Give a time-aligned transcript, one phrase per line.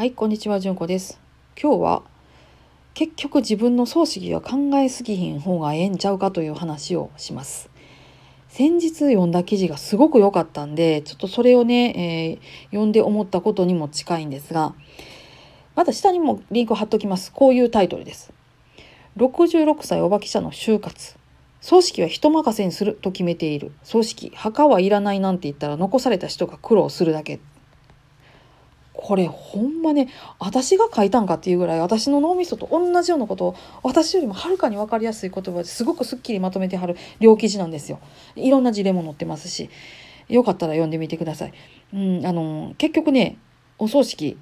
[0.00, 1.20] はい、こんにちは、じゅんこです。
[1.62, 2.02] 今日は
[2.94, 7.68] 結局自分の葬式は考えすぎひん方がええんちゃうかという話をします。
[8.48, 14.74] 先日読んだ記事がすごく良かったんで、ちょっとそれをね、えー読んで思ったことにも近いんですが、
[15.74, 17.30] また下にもリンク貼っときます。
[17.30, 18.32] こういうタイトルです。
[19.18, 21.14] 66歳おば記者の就活。
[21.60, 23.70] 葬式は人任せにすると決めている。
[23.82, 27.38] 葬式、墓はいらないなんて言ったら残された人が苦労するだけ。
[29.02, 30.08] これほんまね
[30.38, 37.98] 私が書いたんかっていうぐらい私の脳みそと同じようなことを私よりもはるかに分かりやすい言葉ですごくすっきりまとめてはる両記事なんですよ。
[38.36, 39.70] いろんな事例も載ってますし
[40.28, 41.52] よかったら読んでみてください。
[41.94, 43.38] うん、あの結局ね
[43.78, 44.36] お葬式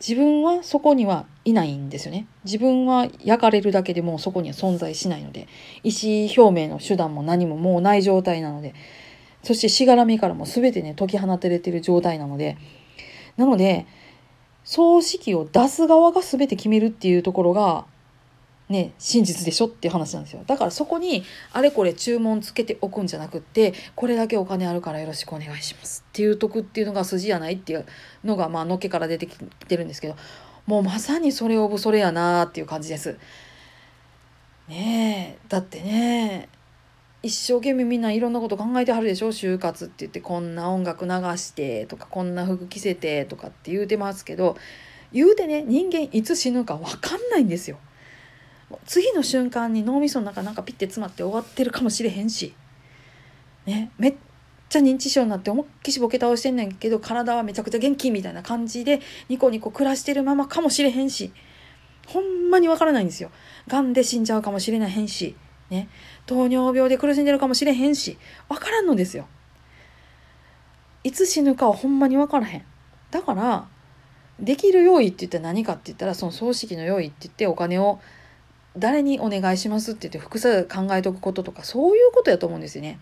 [0.00, 2.26] 自分はそこにはいないんですよね。
[2.44, 5.46] 自分は焼かれるだけでもうそこには存在しないので
[5.84, 8.74] 意思表明の手段も何ももうない状態なので
[9.44, 12.58] そしてしがらみからも全てね解き放たれてる状態なので
[13.36, 13.86] なので
[14.64, 17.84] 葬式を出す側が全て決めるっていうところが
[18.68, 27.84] ね真実でしょっていう話なんですよだからそこにあれこれ注文つけておくんじゃなくってこれだけお金あるからよろしくお願いしますっていうとくっていうのが筋やないっていう
[28.24, 30.16] のがまあのっけから出てきてるんですけど
[30.66, 33.18] もうまさにそれをぶそれやなっていう感じです。
[34.68, 36.48] ねえだってね
[37.22, 44.56] 一生懸命みんないろんなこと考えてはるでしょ就活って言ってこんな音楽流してとかこんな服着せてとかって言うてますけど
[45.12, 47.78] 言うてね人間いつ死ぬか分かんないんですよ。
[48.86, 52.54] 次の瞬間に脳みその中なんかピッて詰まって終わってるかもしれへんし、
[53.66, 54.14] ね、めっ
[54.70, 61.32] ちゃ認知症になって思いっきしボケ倒してんねんけど体はめちゃくちゃ元気みたいな感じでニコニコ暮らしてるままかもしれへんし
[62.06, 63.30] ほんまに分からないんですよ。
[63.68, 65.36] がんで死んじゃうかもしれないへんし、
[65.72, 65.88] ね、
[66.26, 69.26] 糖尿病で苦しんでるかもしれへんし分からんのですよ。
[71.02, 72.64] いつ死ぬかはほんまに分からへん。
[73.10, 73.66] だから
[74.38, 78.00] できる用意って言ったら何かって言ったらその葬式の用意って言ってお金を
[78.76, 82.98] 誰にお願いしますって言って複数考えとくこととかそういうことやと思うんですよね。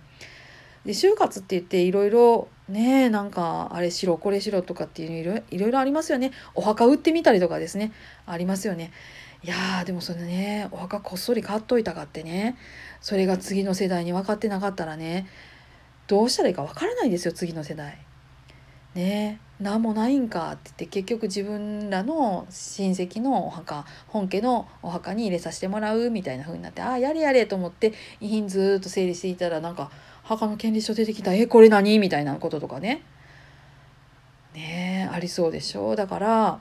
[0.85, 7.93] で就活って言っていろいろねなんかあれしろこれしろとかっていうのいろいろありますよねお墓売ってみたりとかですね
[8.27, 8.91] ありますよね。
[9.43, 12.59] いやーでもそれねお墓こっそり買っといたかってね
[13.01, 15.27] それが次の世代に分かってなかったらね
[16.07, 17.99] どうしたらいいか分からないですよ次の世代。
[18.95, 29.93] ね何もないんかって言って結局自分らの親戚のお墓本家のお墓に入れさせてもらうみたいな風になってああやれやれと思って遺品ずっと整理していたらなんか
[30.25, 31.33] 墓の権利書出てきた。
[31.35, 31.99] えこれ何？
[31.99, 33.03] みたいなこととかね。
[34.55, 35.95] ねえありそうでしょ。
[35.95, 36.61] だから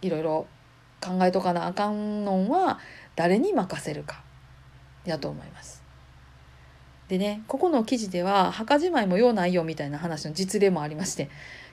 [0.00, 0.46] いろいろ
[1.04, 2.78] 考えとかなあかんのは
[3.16, 4.22] 誰に任せるか
[5.04, 5.82] やと思います。
[7.08, 11.28] でねここの記事では墓じまいも用ないよみたいな話の実例もありまして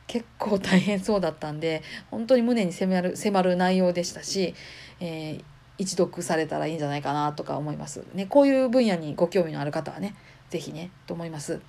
[0.05, 4.53] 結構大変そうだったんで本当に胸に迫る迫る内容でしたし、
[4.99, 5.43] えー
[5.81, 8.03] 一読されたらいいんじゃないかなとか思います。
[8.13, 10.15] ね、こういう分野にご興味のある方はね
[10.51, 11.59] 是非ねと思います。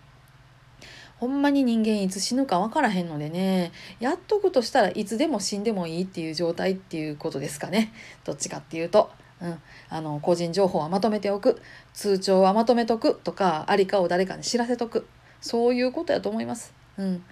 [1.23, 3.71] ほんまに人間いつ死ぬか分からへんのでね。
[4.01, 7.93] やっとくとしたらいつでも死んでもいいっていう状態っていうことですかね。
[8.25, 9.09] どっちかっていうと。
[9.41, 11.63] うん、あの個人情報はまとめておく。
[11.95, 15.07] 通帳はまとめとくとかありかを誰かに知らせとく。
[15.41, 16.75] そういうことやと思います。
[16.99, 17.25] うん。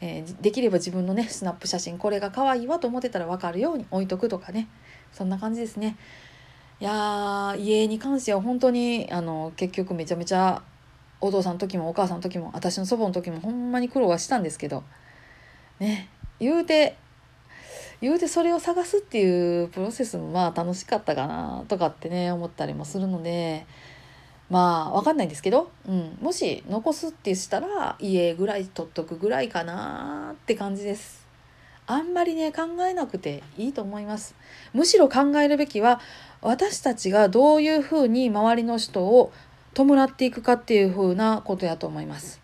[0.00, 4.66] えーできれば自分のねスナップ写真これが可愛いわと思ってたら分かるように置いとくとかね。
[5.12, 5.98] そんな感じですね。
[6.80, 10.62] いやー家に関しては本当にあの結局めちゃめちゃ
[11.20, 14.84] お父さんの時もお母さんの時も私の祖母の時もほんまに苦労はしたんですけど
[15.80, 16.96] ね言うて
[18.00, 23.66] 言うてそれを探すっていうプロセスもまあ楽しかったかなとかってね思ったりもするので
[24.50, 31.26] まあわかんないんですけど、うん、もし残すってしたら家ぐらい取っとくぐらいかなって感じです。
[31.88, 34.34] あんまりね考えなくていいと思います。
[34.72, 36.00] むしろ考えるべきは
[36.42, 39.32] 私たちがどういうふうに周りの人を
[39.84, 42.40] 弔っていくかっていうふうなことやと思います。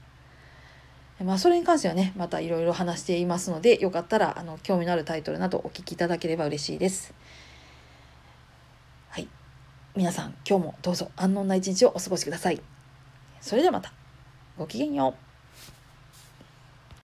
[1.24, 7.14] まあそれに関してはねまたいろいろ話していますのでよかったらあの興味のあるタイトルなどお聞きいただければ嬉しいです。
[9.08, 9.28] はい
[9.96, 12.60] 皆さん今日もどうぞ安穏な一日をお過ごしください。
[13.40, 13.92] それではまた
[14.58, 15.31] ごきげんよう。